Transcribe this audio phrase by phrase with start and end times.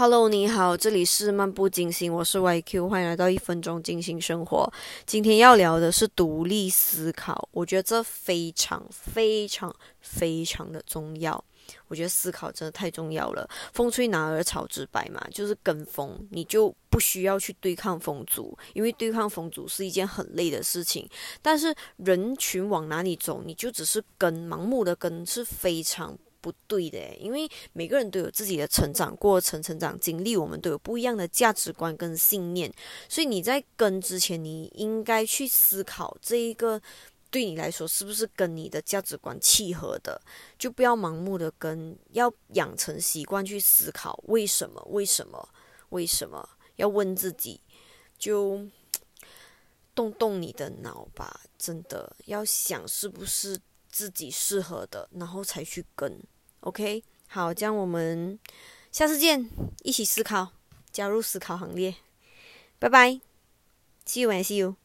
[0.00, 4.72] Hello，你好，这里是漫步金星，我是 YQ，欢迎来到一分钟金星生活。
[5.04, 11.44] 今天要聊的是独立思考，我觉得这非常非常非常的重要。
[11.88, 13.50] 我觉得思考真的太重要了。
[13.72, 21.08] 风吹哪儿草直白嘛，就是跟风，你就不需要去对抗风阻，因为对抗风阻是一件很累的事情。
[21.42, 26.16] 但是人群往哪里走，你就只是跟，盲目的跟是非常。
[26.40, 32.72] 不对的，因为每个人都有自己的成长过程、成长经历，我们都有不一样的价值观跟信念，
[33.08, 36.80] 所以你在跟之前，你应该去思考这一个
[37.30, 40.20] 对你来说是不是跟你的价值观契合的，
[40.58, 45.48] 就不要盲目的跟，要养成习惯去思考为什么、为什么、
[45.90, 47.60] 为什么要问自己，
[48.16, 48.64] 就
[49.94, 53.58] 动动你的脑吧，真的要想是不是。
[53.88, 56.22] 自己适合的，然后才去跟
[56.60, 58.38] ，OK，好，这样我们
[58.92, 59.48] 下次见，
[59.82, 60.52] 一起思考，
[60.90, 61.96] 加入思考行列，
[62.78, 63.20] 拜拜
[64.06, 64.76] ，See you and see you。